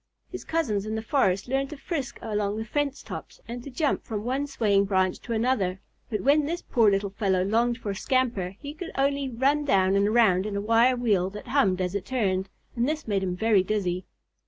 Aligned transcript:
His 0.31 0.43
cousins 0.43 0.87
in 0.87 0.95
the 0.95 1.03
forest 1.03 1.47
learned 1.47 1.69
to 1.69 1.77
frisk 1.77 2.17
along 2.23 2.57
the 2.57 2.65
fence 2.65 3.03
tops 3.03 3.39
and 3.47 3.63
to 3.63 3.69
jump 3.69 4.03
from 4.03 4.23
one 4.23 4.47
swaying 4.47 4.85
branch 4.85 5.19
to 5.19 5.31
another, 5.31 5.79
but 6.09 6.21
when 6.21 6.47
this 6.47 6.63
poor 6.63 6.89
little 6.89 7.11
fellow 7.11 7.43
longed 7.43 7.77
for 7.77 7.91
a 7.91 7.95
scamper 7.95 8.55
he 8.57 8.73
could 8.73 8.89
only 8.97 9.29
run 9.29 9.69
around 9.69 9.95
and 9.95 10.07
around 10.07 10.47
in 10.47 10.55
a 10.55 10.59
wire 10.61 10.95
wheel 10.95 11.29
that 11.29 11.49
hummed 11.49 11.81
as 11.81 11.93
it 11.93 12.07
turned, 12.07 12.49
and 12.75 12.89
this 12.89 13.07
made 13.07 13.21
him 13.21 13.35
very 13.35 13.61
dizzy. 13.61 14.07